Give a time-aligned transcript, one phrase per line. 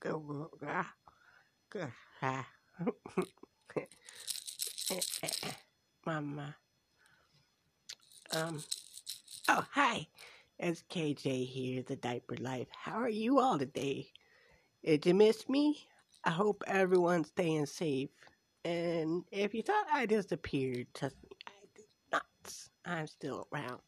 [6.06, 6.56] Mama.
[8.32, 8.62] Um.
[9.48, 10.06] Oh, hi.
[10.58, 12.68] It's KJ here, the Diaper Life.
[12.72, 14.08] How are you all today?
[14.82, 15.76] Did you miss me?
[16.24, 18.08] I hope everyone's staying safe.
[18.64, 22.22] And if you thought I disappeared, trust me, I did not.
[22.86, 23.80] I'm still around.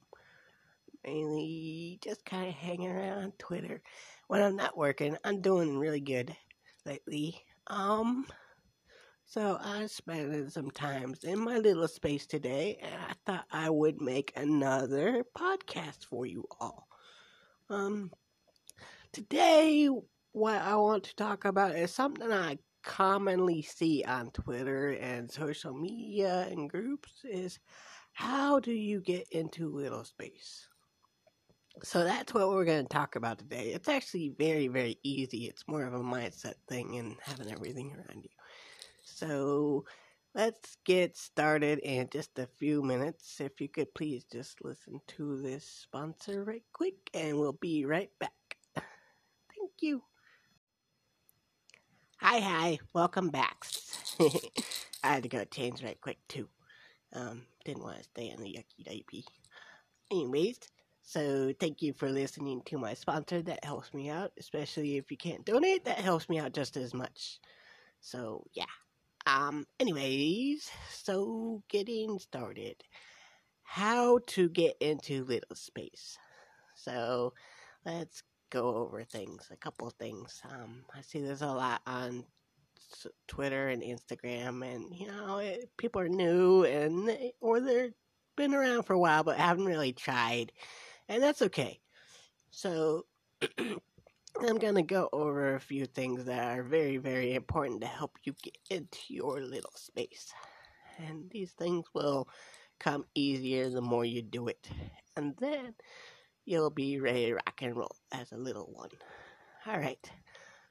[1.07, 3.81] Mainly just kind of hanging around Twitter.
[4.33, 6.34] When I'm not working, I'm doing really good
[6.87, 7.38] lately.
[7.66, 8.27] Um,
[9.27, 14.01] so I spent some time in my little space today, and I thought I would
[14.01, 16.89] make another podcast for you all.
[17.69, 18.11] Um,
[19.12, 19.91] today,
[20.33, 25.75] what I want to talk about is something I commonly see on Twitter and social
[25.75, 27.61] media and groups is
[28.14, 30.69] how do you get into little space?
[31.83, 33.73] So that's what we're going to talk about today.
[33.75, 35.47] It's actually very, very easy.
[35.47, 38.31] It's more of a mindset thing and having everything around you.
[39.05, 39.84] So
[40.34, 43.41] let's get started in just a few minutes.
[43.41, 48.11] If you could please just listen to this sponsor right quick, and we'll be right
[48.20, 48.33] back.
[48.75, 50.03] Thank you.
[52.19, 53.67] Hi, hi, welcome back.
[54.20, 56.48] I had to go change right quick too.
[57.12, 59.27] Um, didn't want to stay on the yucky diaper.
[60.11, 60.61] Anyways,
[61.12, 63.42] so thank you for listening to my sponsor.
[63.42, 65.84] That helps me out, especially if you can't donate.
[65.84, 67.38] That helps me out just as much.
[68.00, 68.64] So yeah.
[69.27, 69.66] Um.
[69.78, 72.77] Anyways, so getting started.
[73.62, 76.16] How to get into little space.
[76.77, 77.34] So
[77.84, 79.48] let's go over things.
[79.50, 80.40] A couple things.
[80.50, 80.83] Um.
[80.96, 82.24] I see there's a lot on
[83.28, 87.90] Twitter and Instagram, and you know, it, people are new and or they're
[88.34, 90.50] been around for a while but haven't really tried
[91.08, 91.81] and that's okay.
[92.50, 93.06] So,
[93.58, 98.17] I'm going to go over a few things that are very, very important to help
[98.25, 100.33] you get into your little space.
[100.98, 102.29] And these things will
[102.80, 104.68] come easier the more you do it.
[105.17, 105.74] And then
[106.45, 108.90] you'll be ready to rock and roll as a little one.
[109.67, 110.11] All right.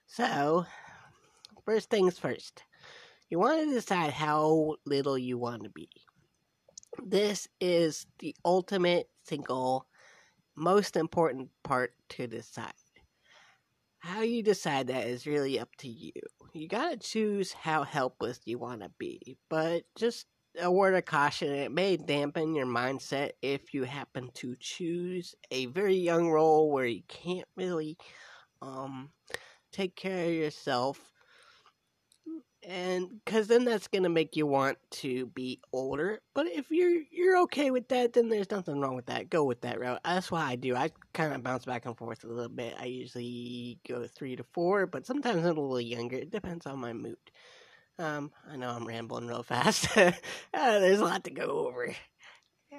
[0.07, 0.65] So,
[1.65, 2.63] first things first.
[3.29, 5.89] You want to decide how little you want to be.
[7.01, 9.87] This is the ultimate single
[10.55, 12.73] most important part to decide.
[13.99, 16.11] How you decide that is really up to you.
[16.53, 20.25] You gotta choose how helpless you want to be, but just
[20.59, 25.67] a word of caution it may dampen your mindset if you happen to choose a
[25.67, 27.97] very young role where you can't really
[28.61, 29.11] um,
[29.71, 31.10] take care of yourself
[32.63, 36.21] and because then that's gonna make you want to be older.
[36.33, 39.29] But if you're you're okay with that, then there's nothing wrong with that.
[39.29, 40.01] Go with that route.
[40.05, 40.75] That's what I do.
[40.75, 42.75] I kind of bounce back and forth a little bit.
[42.79, 46.17] I usually go three to four, but sometimes I'm a little younger.
[46.17, 47.17] It depends on my mood.
[47.97, 49.95] Um, I know I'm rambling real fast.
[49.97, 50.11] uh,
[50.53, 51.93] there's a lot to go over.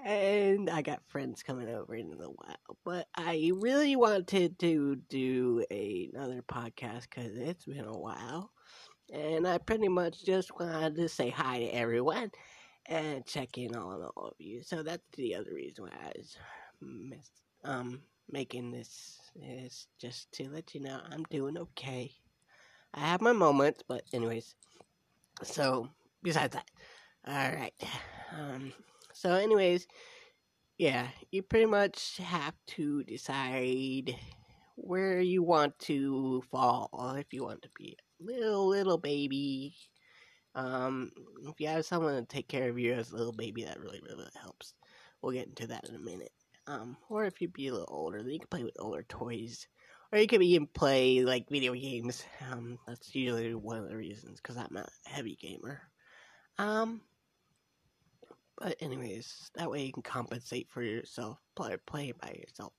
[0.05, 5.65] And I got friends coming over in a while, but I really wanted to do
[5.71, 8.51] another podcast because it's been a while
[9.13, 12.31] and I pretty much just wanted to say hi to everyone
[12.87, 14.63] and check in on all of you.
[14.63, 16.37] So that's the other reason why I was
[17.65, 22.11] um, making this is just to let you know I'm doing okay.
[22.95, 24.55] I have my moments, but anyways.
[25.43, 25.89] So
[26.23, 26.69] besides that,
[27.27, 27.75] all right.
[28.39, 28.73] Um,
[29.13, 29.87] so anyways,
[30.79, 34.17] yeah, you pretty much have to decide
[34.77, 39.75] where you want to fall if you want to be little little baby.
[40.55, 41.13] Um,
[41.47, 44.01] if you have someone to take care of you as a little baby, that really
[44.07, 44.75] really helps.
[45.21, 46.33] We'll get into that in a minute.
[46.67, 49.67] Um, or if you be a little older, then you can play with older toys,
[50.13, 52.25] or you can even play like video games.
[52.51, 55.81] Um, that's usually one of the reasons because I'm a heavy gamer.
[56.59, 57.01] Um,
[58.59, 62.73] but anyways, that way you can compensate for yourself, play play by yourself.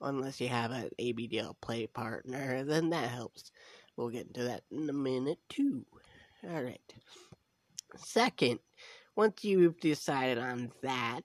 [0.00, 3.52] Unless you have an ABDL play partner, then that helps.
[3.96, 5.84] We'll get into that in a minute, too.
[6.48, 6.80] All right.
[7.96, 8.58] Second,
[9.14, 11.24] once you've decided on that,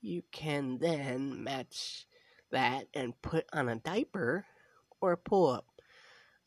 [0.00, 2.06] you can then match
[2.50, 4.44] that and put on a diaper
[5.00, 5.66] or pull up.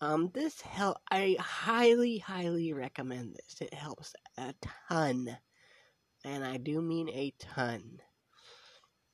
[0.01, 0.97] Um, this help.
[1.09, 3.61] I highly, highly recommend this.
[3.61, 4.53] It helps a
[4.89, 5.37] ton,
[6.25, 8.01] and I do mean a ton.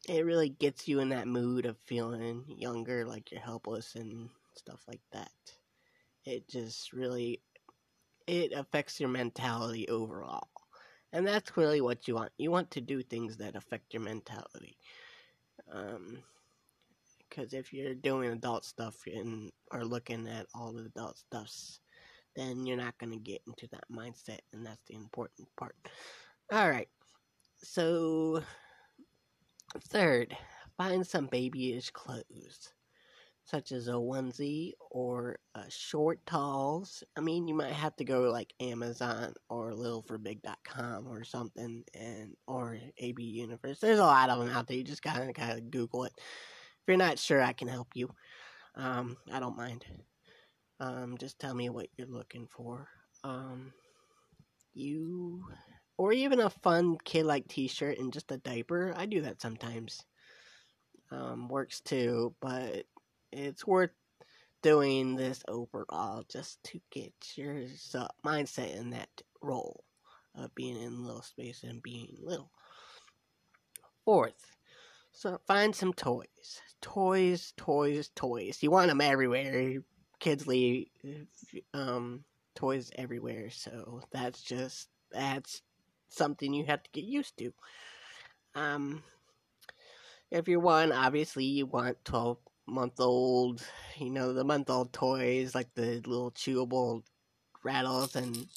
[0.08, 4.82] It really gets you in that mood of feeling younger, like you're helpless and stuff
[4.88, 5.30] like that
[6.30, 7.42] it just really
[8.28, 10.50] it affects your mentality overall.
[11.14, 12.32] And that's really what you want.
[12.38, 14.78] You want to do things that affect your mentality.
[15.72, 16.24] Um,
[17.30, 21.80] Because if you're doing adult stuff and are looking at all the adult stuffs,
[22.36, 25.76] then you're not going to get into that mindset, and that's the important part.
[26.52, 26.90] All right.
[27.64, 28.44] So,
[29.90, 30.36] third,
[30.78, 32.74] find some babyish clothes
[33.50, 37.02] such as a onesie or a shortalls.
[37.18, 42.78] I mean, you might have to go like Amazon or littleforbig.com or something, and or
[43.00, 43.80] AB Universe.
[43.80, 44.78] There's a lot of them out there.
[44.78, 46.14] You just gotta kind of Google it.
[46.18, 48.10] If you're not sure, I can help you.
[48.76, 49.84] Um, I don't mind.
[50.80, 52.88] Um, just tell me what you're looking for.
[53.24, 53.74] Um,
[54.74, 55.44] you
[55.98, 58.94] or even a fun kid like T-shirt and just a diaper.
[58.96, 60.06] I do that sometimes.
[61.12, 62.86] Um, works too, but
[63.32, 63.92] it's worth
[64.62, 67.64] doing this overall just to get your
[68.26, 69.10] mindset in that
[69.42, 69.84] role
[70.36, 72.52] of being in little space and being little.
[74.06, 74.56] Fourth,
[75.12, 76.62] so find some toys.
[76.82, 78.60] Toys, toys, toys.
[78.62, 79.84] You want them everywhere.
[80.20, 80.88] Kids leave
[81.74, 82.24] um,
[82.56, 85.62] toys everywhere, so that's just that's
[86.10, 87.54] something you have to get used to.
[88.56, 89.04] Um,
[90.32, 92.38] if you're one, obviously you want twelve
[92.72, 93.62] month old,
[93.98, 97.04] you know, the month old toys, like the little chewable
[97.64, 98.48] rattles, and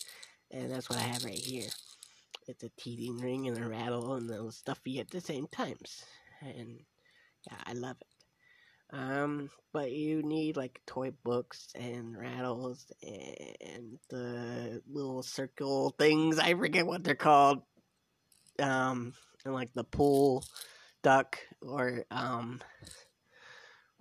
[0.51, 1.69] and that's what I have right here.
[2.49, 6.05] It's a teething ring and a rattle and those stuffy at the same times,
[6.41, 6.81] and
[7.47, 8.07] yeah, I love it.
[8.95, 16.39] Um, but you need like toy books and rattles and the little circle things.
[16.39, 17.63] I forget what they're called.
[18.59, 20.45] Um, and like the pool
[21.03, 22.61] duck or um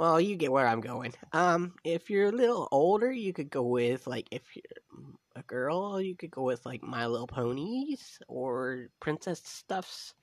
[0.01, 1.13] well, you get where I'm going.
[1.31, 4.63] Um, if you're a little older, you could go with like if you're
[5.35, 10.15] a girl, you could go with like My Little Ponies or Princess Stuffs.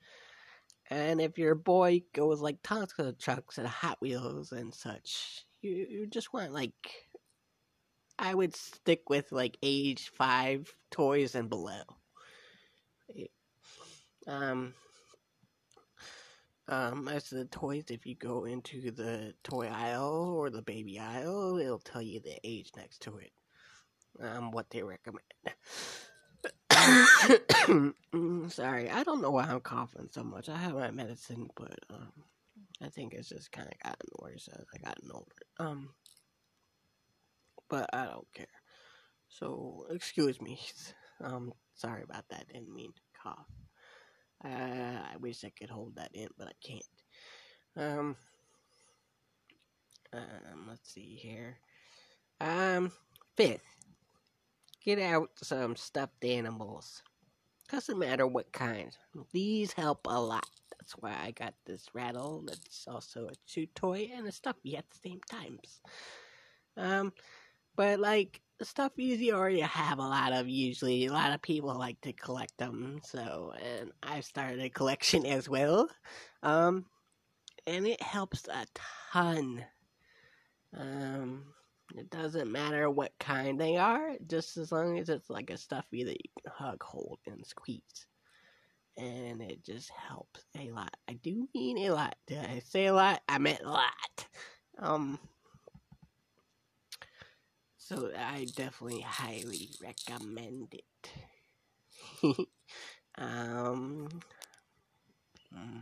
[0.89, 5.45] And if you're a boy, go with like Tonka trucks and Hot Wheels and such.
[5.61, 6.73] You you just want like
[8.19, 11.83] I would stick with like age five toys and below.
[14.27, 14.73] Um,
[16.69, 21.57] um, as the toys, if you go into the toy aisle or the baby aisle,
[21.57, 23.31] it'll tell you the age next to it.
[24.21, 25.23] Um, what they recommend.
[28.51, 30.47] Sorry, I don't know why I'm coughing so much.
[30.47, 32.11] I have my medicine, but um,
[32.81, 35.25] I think it's just kind of gotten worse as I gotten older.
[35.57, 35.89] Um,
[37.67, 38.45] but I don't care.
[39.27, 40.59] So excuse me.
[41.21, 42.47] Um, sorry about that.
[42.47, 43.58] Didn't mean to cough.
[44.43, 44.47] Uh,
[45.13, 46.83] I wish I could hold that in, but I can't.
[47.75, 48.15] Um,
[50.13, 51.57] um, let's see here.
[52.41, 52.91] Um,
[53.35, 53.63] fifth,
[54.83, 57.03] get out some stuffed animals.
[57.69, 58.95] Doesn't matter what kind.
[59.31, 60.47] These help a lot.
[60.79, 62.43] That's why I got this rattle.
[62.47, 65.81] That's also a chew toy and a stuffy at the same times.
[66.77, 67.13] Um,
[67.75, 71.05] but like stuff you already have a lot of usually.
[71.05, 75.47] A lot of people like to collect them so and i've started a collection as
[75.47, 75.89] well.
[76.43, 76.85] Um
[77.67, 78.65] and it helps a
[79.11, 79.65] ton.
[80.77, 81.45] Um
[81.95, 86.03] it doesn't matter what kind they are just as long as it's like a stuffy
[86.03, 88.05] that you can hug hold and squeeze.
[88.97, 90.95] And it just helps a lot.
[91.07, 92.15] I do mean a lot.
[92.27, 93.21] Did i say a lot?
[93.29, 94.27] I meant a lot.
[94.77, 95.19] Um
[97.89, 101.09] so I definitely highly recommend it.
[103.17, 104.07] um,
[105.51, 105.79] hmm.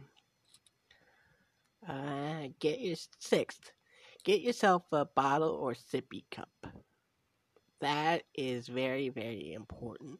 [1.85, 3.71] uh, get your sixth.
[4.23, 6.47] Get yourself a bottle or sippy cup.
[7.81, 10.17] That is very, very important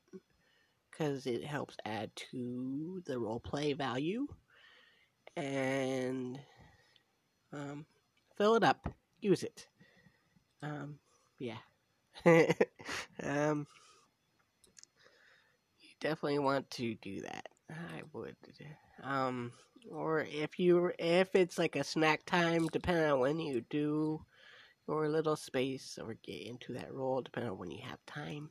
[0.92, 4.28] because it helps add to the role play value.
[5.38, 6.38] And
[7.54, 7.86] um,
[8.36, 9.68] fill it up, use it.
[10.62, 11.00] Um,
[11.40, 11.60] yeah.
[13.24, 13.68] um,
[15.80, 17.48] you definitely want to do that.
[17.70, 18.36] I would.
[19.04, 19.52] Um,
[19.92, 24.22] or if you if it's like a snack time, depending on when you do
[24.88, 28.50] your little space or get into that role, depending on when you have time.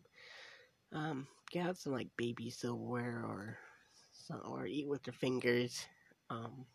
[0.92, 3.58] Um, get out some like baby silverware or
[4.12, 5.86] some, or eat with your fingers.
[6.30, 6.66] Um,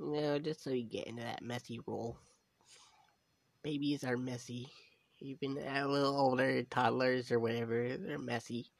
[0.00, 2.18] you know, just so you get into that messy role.
[3.62, 4.68] Babies are messy
[5.20, 8.70] even a little older toddlers or whatever, they're messy.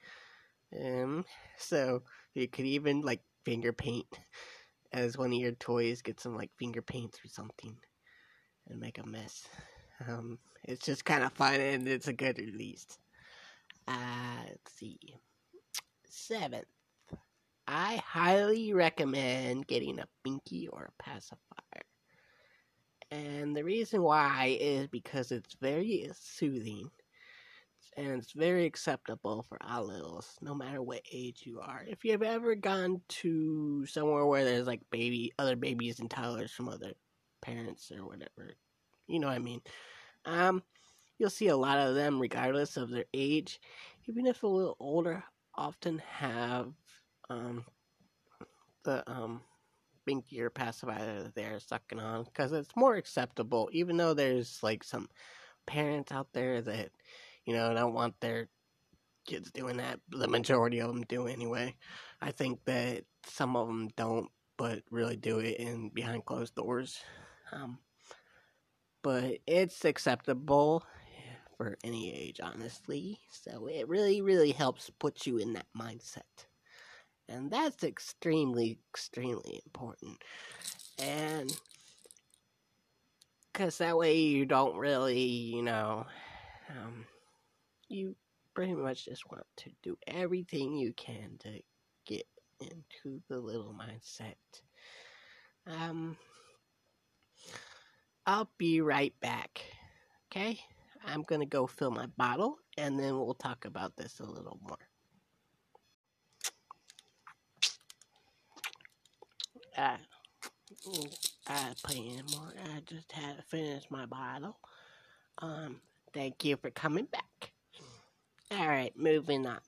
[0.78, 1.25] Um,
[1.57, 2.02] so
[2.35, 4.07] you could even like finger paint
[4.92, 6.02] as one of your toys.
[6.02, 7.76] Get some like finger paints or something,
[8.68, 9.47] and make a mess.
[10.07, 12.87] Um, it's just kind of fun and it's a good release.
[13.87, 14.99] Uh, let's see.
[16.09, 16.66] Seventh,
[17.66, 21.88] I highly recommend getting a binky or a pacifier.
[23.11, 26.91] And the reason why is because it's very soothing
[27.97, 31.85] and it's very acceptable for all littles, no matter what age you are.
[31.88, 36.69] If you've ever gone to somewhere where there's like baby, other babies and toddlers from
[36.69, 36.93] other
[37.41, 38.55] parents or whatever,
[39.07, 39.62] you know what I mean.
[40.27, 40.62] Um,
[41.19, 43.61] you'll see a lot of them, regardless of their age,
[44.07, 45.25] even if a little older,
[45.55, 46.73] often have
[47.31, 47.65] um
[48.85, 49.43] the um
[50.09, 55.09] binkier pacifier that they're sucking on because it's more acceptable, even though there's like some
[55.67, 56.91] parents out there that
[57.45, 58.49] you know don't want their
[59.27, 60.00] kids doing that.
[60.09, 61.75] The majority of them do anyway.
[62.21, 66.99] I think that some of them don't, but really do it in behind closed doors.
[67.53, 67.79] Um,
[69.03, 70.85] but it's acceptable
[71.57, 73.19] for any age, honestly.
[73.31, 76.47] So it really, really helps put you in that mindset.
[77.28, 80.23] And that's extremely, extremely important.
[80.99, 81.54] And
[83.52, 86.06] because that way you don't really, you know,
[86.70, 87.04] um,
[87.88, 88.16] you
[88.54, 91.61] pretty much just want to do everything you can to
[92.06, 92.25] get
[92.61, 94.35] into the little mindset.
[95.66, 96.16] Um,
[98.26, 99.61] I'll be right back.
[100.30, 100.58] Okay?
[101.04, 104.88] I'm gonna go fill my bottle and then we'll talk about this a little more.
[109.78, 109.97] I,
[111.47, 112.52] I put in more.
[112.75, 114.58] I just had to finish my bottle.
[115.40, 115.76] Um,
[116.12, 117.52] thank you for coming back.
[118.52, 119.61] Alright, moving on.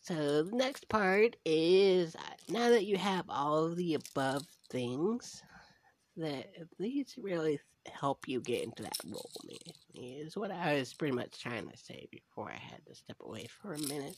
[0.00, 5.42] So, the next part is uh, now that you have all of the above things,
[6.16, 6.46] that
[6.78, 7.58] these really
[7.90, 9.30] help you get into that role,
[9.94, 13.46] is what I was pretty much trying to say before I had to step away
[13.48, 14.16] for a minute.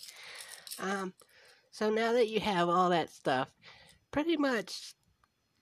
[0.78, 1.14] Um,
[1.70, 3.48] so now that you have all that stuff,
[4.10, 4.94] pretty much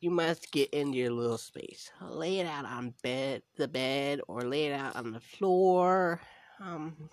[0.04, 1.90] you must get into your little space.
[2.02, 6.20] Lay it out on bed, the bed, or lay it out on the floor.
[6.60, 7.08] Um,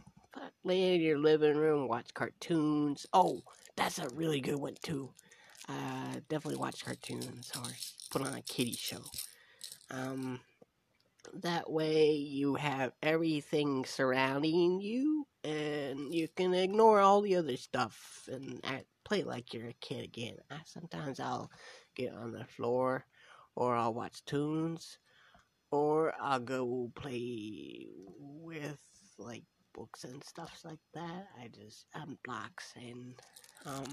[0.66, 3.08] lay in your living room, watch cartoons.
[3.14, 3.44] Oh,
[3.78, 5.10] that's a really good one too.
[5.70, 7.70] Uh, definitely watch cartoons or
[8.12, 9.04] put on a kiddie show.
[9.90, 10.42] Um,
[11.34, 18.28] that way you have everything surrounding you and you can ignore all the other stuff
[18.30, 20.36] and act, play like you're a kid again.
[20.50, 21.50] I, sometimes I'll
[21.96, 23.06] get on the floor
[23.56, 24.98] or I'll watch tunes
[25.72, 27.88] or I'll go play
[28.20, 28.80] with
[29.18, 29.44] like
[29.74, 31.28] books and stuff like that.
[31.42, 33.14] I just unblocks and
[33.66, 33.86] um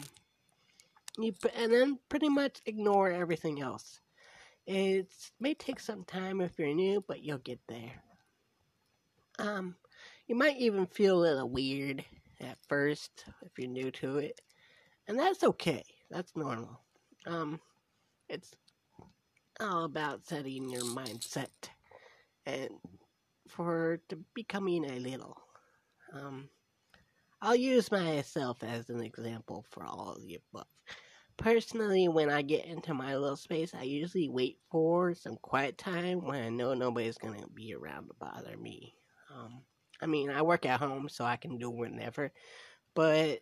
[1.19, 4.01] you and then pretty much ignore everything else.
[4.67, 8.03] It may take some time if you're new, but you'll get there.
[9.39, 9.77] Um,
[10.27, 12.05] you might even feel a little weird
[12.41, 14.41] at first if you're new to it,
[15.07, 15.85] and that's okay.
[16.11, 16.81] That's normal.
[17.27, 17.61] Um,
[18.29, 18.55] it's
[19.61, 21.49] all about setting your mindset
[22.47, 22.71] and
[23.49, 25.37] for to becoming a little.
[26.13, 26.49] Um,
[27.41, 30.67] I'll use myself as an example for all of the above.
[31.37, 36.25] Personally, when I get into my little space, I usually wait for some quiet time
[36.25, 38.95] when I know nobody's gonna be around to bother me.
[39.33, 39.63] Um,
[40.03, 42.33] I mean, I work at home, so I can do whenever,
[42.95, 43.41] but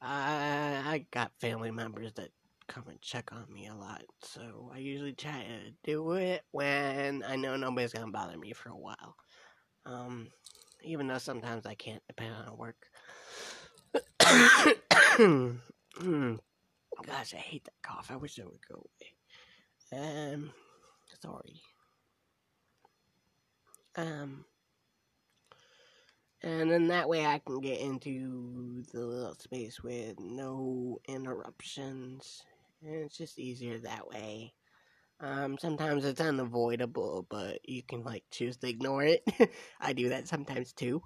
[0.00, 2.30] I, I got family members that
[2.68, 7.24] come and check on me a lot, so I usually try to do it when
[7.26, 9.16] I know nobody's gonna bother me for a while.
[9.86, 10.28] Um,
[10.82, 12.76] even though sometimes I can't depend on work.
[17.06, 18.10] Gosh, I hate that cough.
[18.10, 18.86] I wish it would go
[19.92, 20.32] away.
[20.32, 20.50] Um,
[21.22, 21.62] sorry.
[23.96, 24.44] Um,
[26.42, 32.42] and then that way I can get into the little space with no interruptions.
[32.82, 34.54] And it's just easier that way.
[35.20, 39.22] Um, sometimes it's unavoidable, but you can like choose to ignore it.
[39.80, 41.02] I do that sometimes too.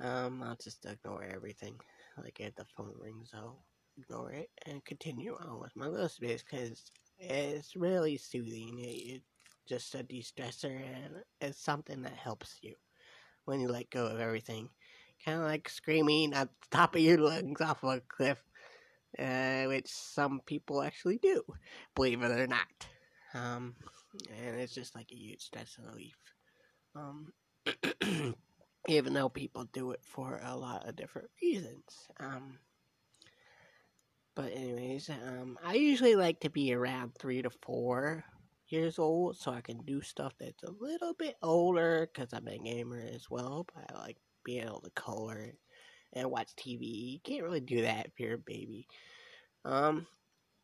[0.00, 1.76] Um, I'll just ignore everything.
[2.18, 3.64] Like if the phone rings, I'll
[3.98, 6.84] ignore it and continue on with my little space because
[7.18, 8.76] it's really soothing.
[8.80, 9.24] It's
[9.68, 12.74] just a de-stressor and it's something that helps you
[13.44, 14.68] when you let go of everything.
[15.24, 18.42] Kind of like screaming at the top of your lungs off of a cliff,
[19.18, 21.42] uh, which some people actually do,
[21.94, 22.66] believe it or not.
[23.34, 23.74] Um,
[24.44, 26.16] and it's just like a huge stress relief.
[26.94, 27.32] Um,
[28.88, 32.08] even though people do it for a lot of different reasons.
[32.18, 32.58] Um,
[34.34, 38.24] but anyways, um, I usually like to be around three to four
[38.68, 42.58] years old, so I can do stuff that's a little bit older because I'm a
[42.58, 43.66] gamer as well.
[43.74, 45.54] But I like being able to color
[46.12, 47.12] and watch TV.
[47.12, 48.86] You can't really do that if you're a baby.
[49.64, 50.06] Um,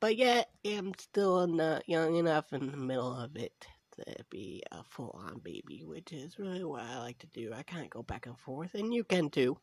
[0.01, 4.83] but yet I'm still not young enough in the middle of it to be a
[4.85, 7.53] full on baby, which is really what I like to do.
[7.55, 9.59] I kind of go back and forth, and you can too.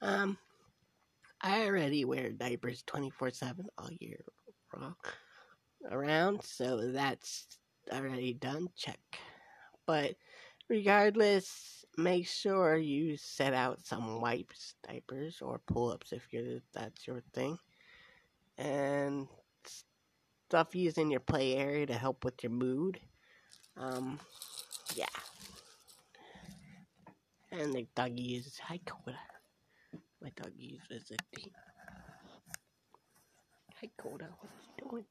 [0.00, 0.38] Um,
[1.42, 4.24] I already wear diapers 24 7 all year
[5.90, 7.46] around, so that's
[7.92, 8.68] already done.
[8.76, 9.00] Check.
[9.86, 10.16] But
[10.68, 17.06] regardless, make sure you set out some wipes, diapers, or pull ups if you're, that's
[17.06, 17.58] your thing.
[18.58, 19.28] And
[20.46, 23.00] stuff used in your play area to help with your mood.
[23.76, 24.18] Um,
[24.94, 25.06] yeah.
[27.50, 29.18] And the is hi Coda.
[30.22, 31.52] My doggy is visiting.
[33.80, 35.04] Hi Coda, what are you doing?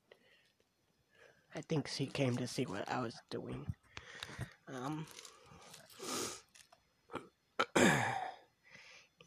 [1.56, 3.66] I think she came to see what I was doing.
[4.68, 5.06] Um,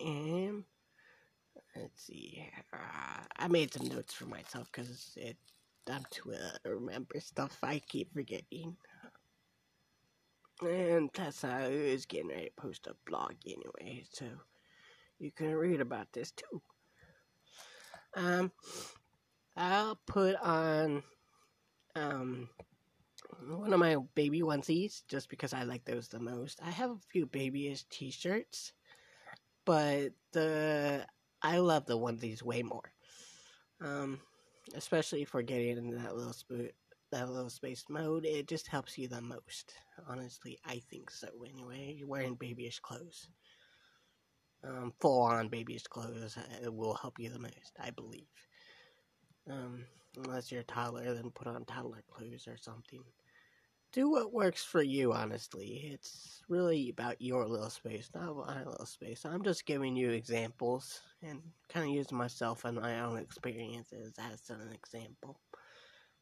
[0.01, 0.65] and
[1.77, 2.49] let's see.
[2.73, 5.37] Uh, I made some notes for myself because it
[5.91, 8.77] I'm to uh, remember stuff I keep forgetting.
[10.61, 14.27] And that's how I was getting ready to post a blog anyway, so
[15.19, 16.61] you can read about this too.
[18.17, 18.51] Um,
[19.57, 21.03] I'll put on
[21.95, 22.49] um
[23.47, 26.61] one of my baby onesies just because I like those the most.
[26.65, 28.73] I have a few babyish t-shirts,
[29.65, 31.07] but the
[31.43, 32.93] I love the onesies way more.
[33.81, 34.21] Um,
[34.75, 36.75] especially for getting into that little sp-
[37.11, 38.25] that little space mode.
[38.27, 39.75] It just helps you the most.
[40.09, 41.29] Honestly, I think so.
[41.49, 43.29] Anyway, you're wearing babyish clothes.
[44.65, 48.27] Um, full on babyish clothes uh, it will help you the most, I believe.
[49.49, 49.85] Um,
[50.17, 53.05] unless you're a toddler, then put on toddler clothes or something.
[53.93, 55.91] Do what works for you, honestly.
[55.93, 59.25] It's really about your little space, not my little space.
[59.25, 61.41] I'm just giving you examples and
[61.71, 65.41] kind of using myself and my own experiences as an example.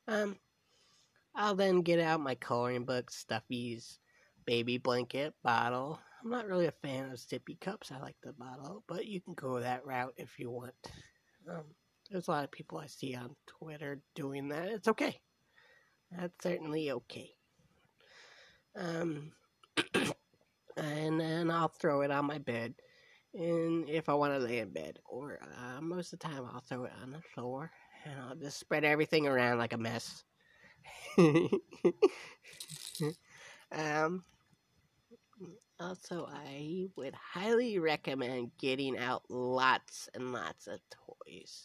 [0.06, 0.36] Um,
[1.34, 3.98] I'll then get out my coloring book, stuffies,
[4.44, 6.00] baby blanket, bottle.
[6.22, 7.90] I'm not really a fan of sippy cups.
[7.90, 10.74] I like the bottle, but you can go that route if you want.
[11.50, 11.64] Um,
[12.10, 14.68] there's a lot of people I see on Twitter doing that.
[14.68, 15.20] It's okay.
[16.10, 17.35] That's certainly okay.
[18.76, 19.32] Um,
[20.76, 22.74] and then I'll throw it on my bed.
[23.34, 26.60] And if I want to lay in bed, or uh, most of the time, I'll
[26.60, 27.70] throw it on the floor
[28.04, 30.24] and I'll just spread everything around like a mess.
[33.72, 34.24] um,
[35.78, 41.64] also, I would highly recommend getting out lots and lots of toys.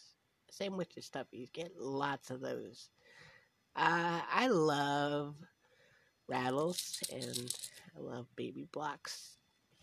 [0.50, 2.90] Same with your stuffies, get lots of those.
[3.74, 5.34] Uh, I love
[6.32, 7.54] rattles and
[7.94, 9.36] I love baby blocks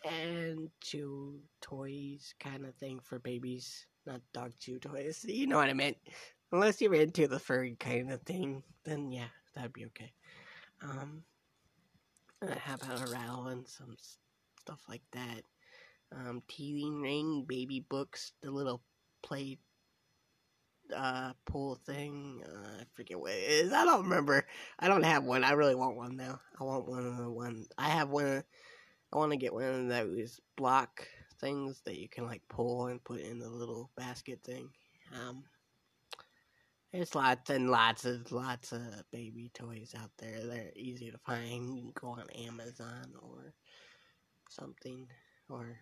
[0.04, 5.24] and chew toys kind of thing for babies, not dog chew toys.
[5.28, 5.98] You know what I meant.
[6.52, 10.12] Unless you're into the furry kind of thing, then yeah, that'd be okay.
[10.82, 11.22] Um,
[12.42, 13.96] I have a rattle and some
[14.60, 15.42] stuff like that.
[16.12, 18.82] Um, teething ring, baby books, the little
[19.22, 19.60] play
[20.96, 22.44] uh pool thing.
[22.46, 23.74] Uh, I forget what it is.
[23.74, 24.46] I don't remember.
[24.80, 25.44] I don't have one.
[25.44, 26.40] I really want one now.
[26.60, 27.66] I want one of the one.
[27.78, 28.44] I have one.
[29.12, 31.08] I want to get one of those block
[31.40, 34.70] things that you can like pull and put in the little basket thing.
[35.14, 35.44] Um,
[36.92, 40.40] there's lots and lots of lots of baby toys out there.
[40.44, 41.76] They're easy to find.
[41.76, 43.54] You can go on Amazon or
[44.50, 45.08] something,
[45.50, 45.78] or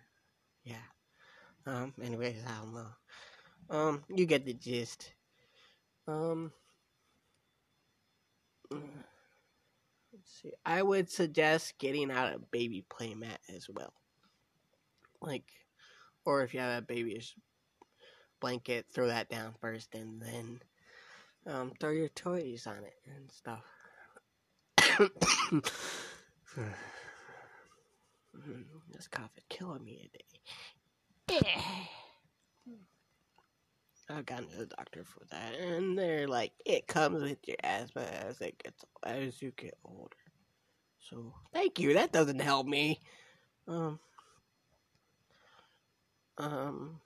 [0.64, 0.76] yeah.
[1.66, 1.94] Um.
[2.02, 2.86] Anyways, I don't know.
[3.70, 5.12] Um, you get the gist.
[6.06, 6.52] Um,
[8.70, 10.52] let's see.
[10.64, 13.92] I would suggest getting out a baby playmat as well.
[15.20, 15.44] Like,
[16.24, 17.34] or if you have a baby's
[18.40, 20.60] blanket, throw that down first and then
[21.46, 23.64] um, throw your toys on it and stuff.
[28.92, 30.10] this cough is killing me
[31.28, 31.44] today.
[34.10, 38.02] I've gone to the doctor for that, and they're like, it comes with your asthma
[38.02, 40.16] as it gets as you get older.
[40.98, 41.94] So thank you.
[41.94, 43.00] That doesn't help me.
[43.66, 43.98] Um.
[46.38, 47.00] Um.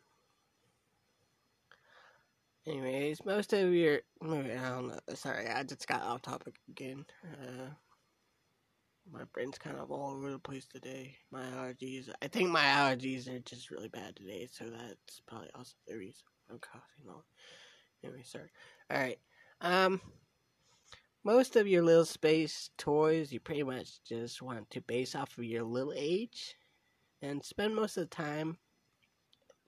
[2.66, 4.98] Anyways, most of your I don't know.
[5.14, 7.04] Sorry, I just got off topic again.
[7.24, 7.70] Uh,
[9.10, 11.16] my brain's kind of all over the place today.
[11.32, 12.08] My allergies.
[12.22, 16.22] I think my allergies are just really bad today, so that's probably also the reason.
[16.52, 17.22] I'm coughing on.
[18.04, 18.50] Anyway, sorry.
[18.92, 19.18] Alright.
[19.60, 20.00] Um
[21.24, 25.44] most of your little space toys you pretty much just want to base off of
[25.44, 26.56] your little age
[27.22, 28.58] and spend most of the time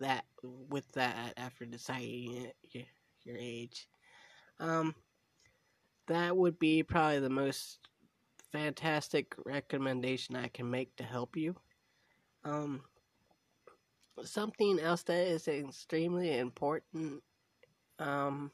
[0.01, 2.85] that with that after deciding your,
[3.25, 3.89] your age.
[4.61, 4.95] Um
[6.07, 7.79] that would be probably the most
[8.53, 11.57] fantastic recommendation I can make to help you.
[12.45, 12.83] Um,
[14.23, 17.23] something else that is extremely important.
[17.99, 18.51] Um,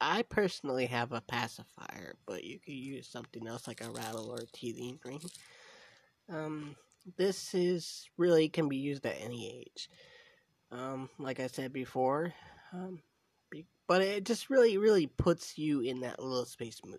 [0.00, 4.38] I personally have a pacifier, but you could use something else like a rattle or
[4.38, 5.20] a teething ring.
[6.30, 6.76] Um,
[7.16, 9.88] this is really can be used at any age.
[10.70, 12.34] Um, like I said before,
[12.72, 13.00] um,
[13.50, 16.98] be, but it just really, really puts you in that little space mood.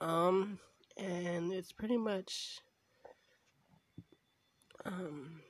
[0.00, 0.58] Um,
[0.96, 2.60] and it's pretty much,
[4.86, 5.40] um,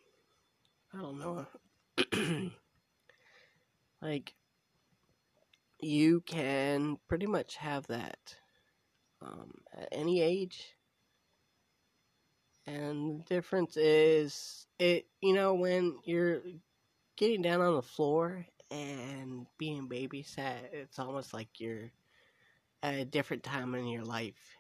[0.93, 1.47] I don't know,
[4.03, 4.35] like
[5.81, 8.37] you can pretty much have that
[9.23, 10.75] um, at any age.
[12.67, 16.41] And the difference is it you know when you're
[17.17, 21.93] getting down on the floor and being babysat it's almost like you're
[22.83, 24.57] at a different time in your life.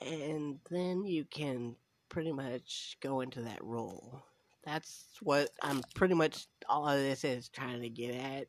[0.00, 1.74] And then you can
[2.08, 4.22] pretty much go into that role
[4.64, 8.46] that's what i'm pretty much all of this is trying to get at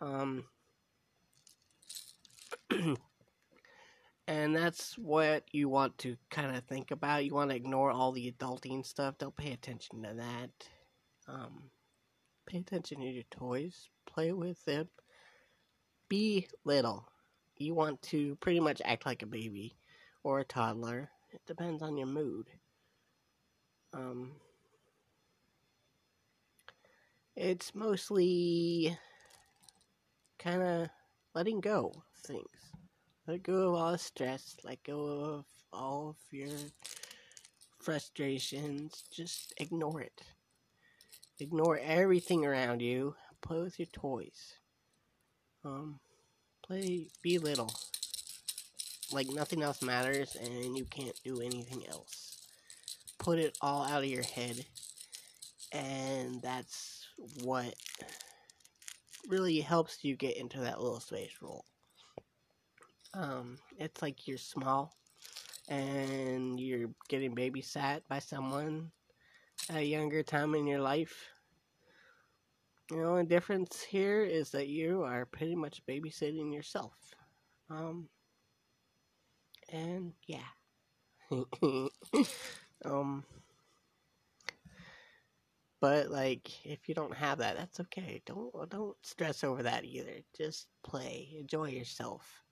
[0.00, 0.44] um
[4.26, 7.24] And that's what you want to kind of think about.
[7.24, 9.18] You want to ignore all the adulting stuff.
[9.18, 10.50] Don't pay attention to that.
[11.28, 11.64] Um,
[12.46, 13.90] pay attention to your toys.
[14.06, 14.88] Play with them.
[16.08, 17.06] Be little.
[17.58, 19.76] You want to pretty much act like a baby
[20.22, 21.10] or a toddler.
[21.34, 22.46] It depends on your mood.
[23.92, 24.30] Um,
[27.34, 28.96] it's mostly
[30.38, 30.88] kind of
[31.34, 31.92] letting go
[32.24, 32.46] things.
[33.26, 34.56] Let go of all the stress.
[34.64, 36.56] Let go of all of your
[37.80, 39.02] frustrations.
[39.10, 40.22] Just ignore it.
[41.40, 43.16] Ignore everything around you.
[43.40, 44.54] Play with your toys.
[45.64, 45.98] Um,
[46.64, 47.74] play, be little.
[49.14, 52.36] Like nothing else matters and you can't do anything else.
[53.18, 54.64] Put it all out of your head.
[55.72, 57.06] And that's
[57.42, 57.74] what
[59.28, 61.64] really helps you get into that little space role
[63.14, 64.96] um, it's like you're small
[65.68, 68.90] and you're getting babysat by someone
[69.70, 71.28] at a younger time in your life.
[72.90, 76.92] The difference here is that you are pretty much babysitting yourself.
[77.70, 78.08] Um,
[79.74, 80.38] and yeah.
[82.84, 83.24] um,
[85.80, 88.22] but like, if you don't have that, that's okay.
[88.26, 90.20] Don't don't stress over that either.
[90.36, 92.44] Just play, enjoy yourself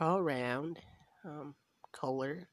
[0.00, 0.78] crawl around,
[1.26, 1.54] um,
[1.92, 2.48] color,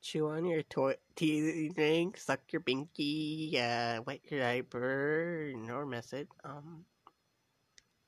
[0.00, 6.14] chew on your toy teeth ring, suck your binky, uh, wet your diaper, or mess
[6.14, 6.86] it, um,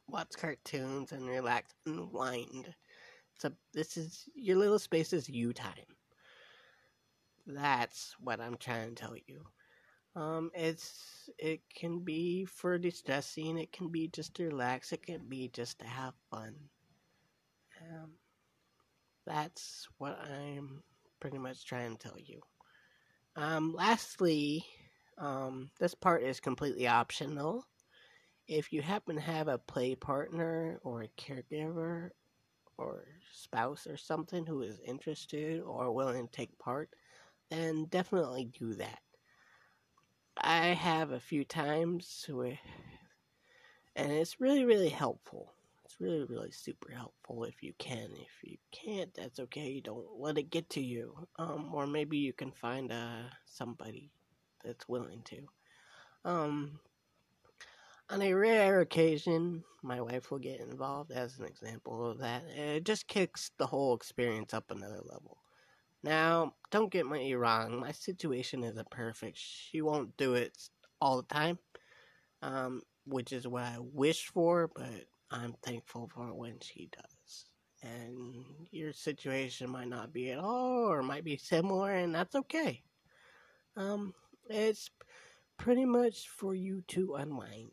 [0.08, 2.74] watch cartoons and relax and wind.
[3.40, 5.96] So this is your little space is you time.
[7.46, 9.46] That's what I'm trying to tell you.
[10.14, 15.26] Um, it's it can be for distressing, it can be just to relax, it can
[15.26, 16.54] be just to have fun.
[17.80, 18.10] Um,
[19.26, 20.82] that's what I'm
[21.18, 22.42] pretty much trying to tell you.
[23.36, 24.66] Um, lastly,
[25.16, 27.64] um, this part is completely optional.
[28.48, 32.10] If you happen to have a play partner or a caregiver
[32.80, 36.90] or spouse or something who is interested or willing to take part,
[37.50, 39.00] then definitely do that.
[40.42, 42.58] I have a few times with,
[43.96, 48.10] and it's really, really helpful It's really, really super helpful if you can.
[48.16, 49.80] If you can't, that's okay.
[49.80, 51.28] Don't let it get to you.
[51.38, 54.12] Um, or maybe you can find uh, somebody
[54.64, 55.48] that's willing to.
[56.24, 56.80] Um,
[58.10, 62.42] on a rare occasion, my wife will get involved as an example of that.
[62.56, 65.38] It just kicks the whole experience up another level.
[66.02, 69.38] Now, don't get me wrong, my situation isn't perfect.
[69.38, 70.56] She won't do it
[71.00, 71.58] all the time,
[72.42, 77.44] um, which is what I wish for, but I'm thankful for when she does.
[77.82, 82.82] And your situation might not be at all, or might be similar, and that's okay.
[83.76, 84.14] Um,
[84.48, 84.90] it's
[85.58, 87.72] pretty much for you to unwind.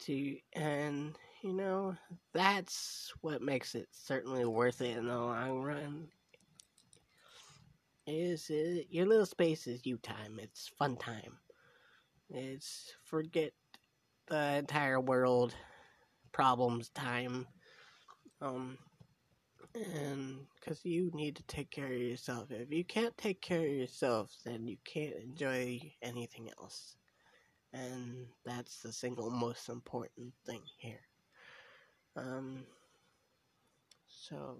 [0.00, 1.96] To and you know
[2.34, 6.08] that's what makes it certainly worth it in the long run.
[8.06, 10.38] Is it your little space is you time?
[10.42, 11.38] It's fun time.
[12.28, 13.52] It's forget
[14.26, 15.54] the entire world
[16.32, 17.46] problems time.
[18.40, 18.78] Um,
[19.74, 22.50] and because you need to take care of yourself.
[22.50, 26.96] If you can't take care of yourself, then you can't enjoy anything else.
[27.72, 31.00] And that's the single most important thing here.
[32.16, 32.64] Um,
[34.06, 34.58] So,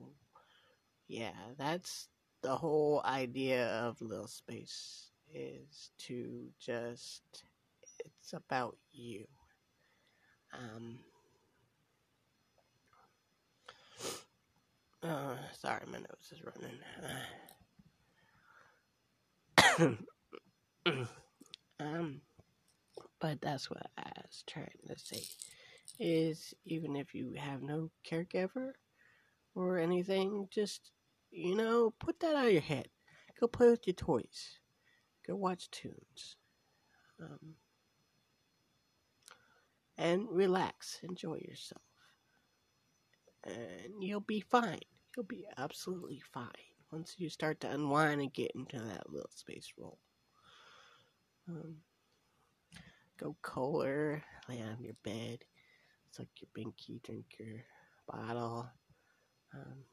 [1.09, 2.09] yeah, that's
[2.42, 7.22] the whole idea of Little Space is to just,
[8.05, 9.27] it's about you.
[10.53, 10.98] Um,
[15.03, 16.79] uh, sorry, my nose is running.
[21.81, 22.20] um,
[23.23, 25.23] but that's what I was trying to say.
[26.01, 28.73] Is even if you have no caregiver
[29.55, 30.91] or anything, just
[31.31, 32.89] you know, put that out of your head.
[33.41, 34.59] Go play with your toys.
[35.27, 36.37] Go watch tunes.
[37.21, 37.55] Um,
[39.97, 40.99] and relax.
[41.03, 41.83] Enjoy yourself.
[43.45, 44.81] And you'll be fine.
[45.17, 46.51] You'll be absolutely fine
[46.91, 49.99] once you start to unwind and get into that little space role.
[51.49, 51.77] Um,
[53.23, 55.45] go color, lay on your bed,
[56.11, 57.65] suck your binky, drink your
[58.09, 58.69] bottle.
[59.55, 59.85] Um,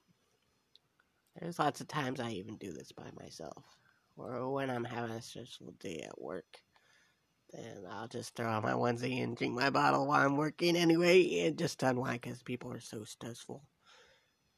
[1.35, 3.63] there's lots of times I even do this by myself.
[4.17, 6.61] Or when I'm having a stressful day at work,
[7.51, 11.45] then I'll just throw on my onesie and drink my bottle while I'm working anyway,
[11.45, 13.63] and just unwind because people are so stressful.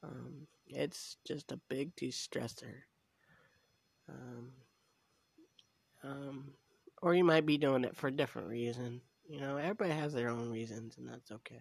[0.02, 2.74] Um, it's just a big de-stressor.
[4.08, 4.52] Um,
[6.02, 6.54] um,
[7.02, 9.02] or you might be doing it for a different reason.
[9.28, 11.60] You know, everybody has their own reasons, and that's okay.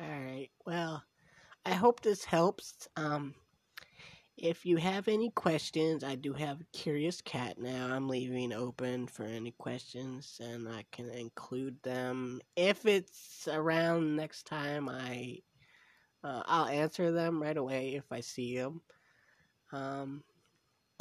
[0.00, 1.04] Alright, well,
[1.64, 2.88] I hope this helps.
[2.96, 3.34] Um,
[4.36, 7.94] if you have any questions, I do have a curious cat now.
[7.94, 14.46] I'm leaving open for any questions, and I can include them if it's around next
[14.46, 14.88] time.
[14.88, 15.38] I
[16.24, 18.80] uh, I'll answer them right away if I see them.
[19.72, 20.22] Um,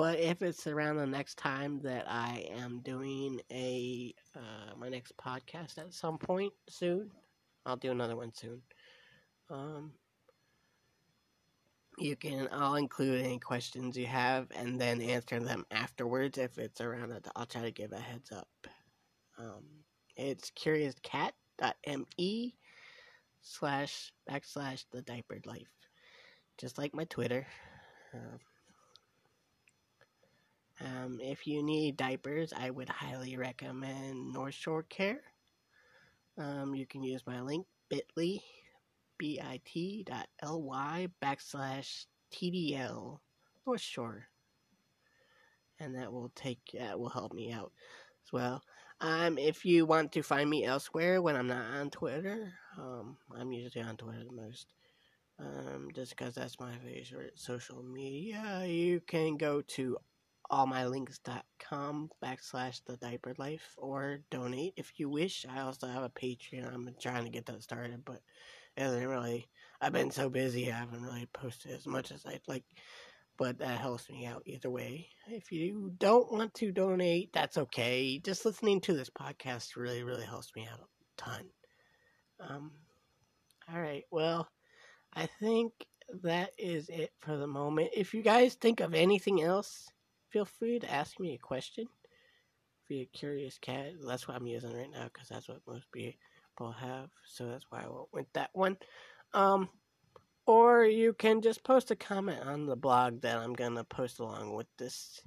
[0.02, 5.16] but if it's around the next time that I am doing a uh, my next
[5.16, 7.12] podcast at some point soon,
[7.68, 8.64] I'll do another one soon.
[9.52, 9.92] Um,
[12.00, 16.82] you can I'll include any questions you have and then answer them afterwards if it's
[16.82, 17.28] around it.
[17.36, 18.50] I'll try to give a heads up.
[19.38, 19.66] Um,
[20.18, 22.56] it's curiouscat.me
[23.44, 25.70] slash backslash the diapered life,
[26.58, 27.46] just like my Twitter.
[28.16, 28.38] Uh,
[30.84, 35.22] um, if you need diapers, I would highly recommend North Shore Care.
[36.38, 38.40] Um, you can use my link bit.ly,
[39.18, 43.20] bit.ly backslash TDL
[43.68, 44.26] North Shore.
[45.80, 47.72] And that will take, that will help me out
[48.26, 48.64] as well.
[49.02, 53.52] Um, if you want to find me elsewhere when I'm not on Twitter, um, I'm
[53.52, 54.68] usually on Twitter the most.
[55.40, 59.98] Um, just because that's my favorite social media, you can go to
[60.52, 65.46] allmylinks.com backslash the diaper life or donate if you wish.
[65.50, 66.74] I also have a Patreon.
[66.74, 68.22] I'm trying to get that started, but
[68.76, 69.48] it hasn't really.
[69.80, 72.66] I've been so busy, I haven't really posted as much as I'd like.
[73.38, 75.08] But that helps me out either way.
[75.28, 78.20] If you don't want to donate, that's okay.
[78.24, 81.46] Just listening to this podcast really, really helps me out a ton.
[82.40, 82.72] Um,
[83.74, 84.04] all right.
[84.12, 84.48] Well,
[85.16, 85.72] I think
[86.24, 87.92] that is it for the moment.
[87.96, 89.88] If you guys think of anything else
[90.32, 91.86] feel free to ask me a question.
[92.88, 93.94] Be a curious cat.
[94.06, 97.10] That's what I'm using right now because that's what most people have.
[97.26, 98.78] So that's why I went with that one.
[99.34, 99.70] Um,
[100.46, 104.56] or you can just post a comment on the blog that I'm gonna post along
[104.56, 105.22] with this.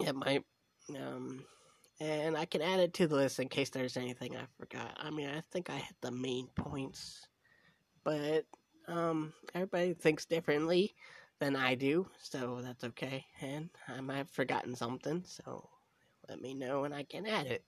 [0.00, 0.44] It might,
[0.96, 1.44] um,
[2.00, 4.96] and I can add it to the list in case there's anything I forgot.
[4.98, 7.26] I mean, I think I hit the main points,
[8.04, 8.44] but
[8.88, 10.94] um, everybody thinks differently
[11.38, 13.24] than I do, so that's okay.
[13.40, 15.68] And I might have forgotten something, so
[16.28, 17.64] let me know and I can add it.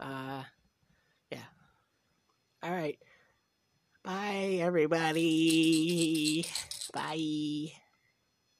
[0.00, 0.42] Uh,
[1.30, 1.38] yeah.
[2.64, 2.98] Alright.
[4.04, 6.46] Bye, everybody.
[6.92, 7.72] Bye.